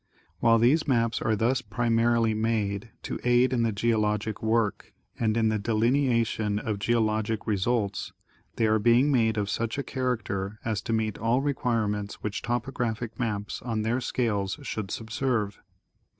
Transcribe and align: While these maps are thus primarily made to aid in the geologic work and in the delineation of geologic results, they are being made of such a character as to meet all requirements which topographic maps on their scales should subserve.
While 0.39 0.57
these 0.57 0.87
maps 0.87 1.21
are 1.21 1.35
thus 1.35 1.61
primarily 1.61 2.33
made 2.33 2.89
to 3.03 3.19
aid 3.23 3.53
in 3.53 3.61
the 3.61 3.71
geologic 3.71 4.41
work 4.41 4.93
and 5.19 5.37
in 5.37 5.49
the 5.49 5.59
delineation 5.59 6.57
of 6.57 6.79
geologic 6.79 7.45
results, 7.45 8.11
they 8.55 8.65
are 8.65 8.79
being 8.79 9.11
made 9.11 9.37
of 9.37 9.47
such 9.47 9.77
a 9.77 9.83
character 9.83 10.59
as 10.65 10.81
to 10.85 10.91
meet 10.93 11.19
all 11.19 11.41
requirements 11.43 12.23
which 12.23 12.41
topographic 12.41 13.19
maps 13.19 13.61
on 13.61 13.83
their 13.83 14.01
scales 14.01 14.57
should 14.63 14.89
subserve. 14.89 15.59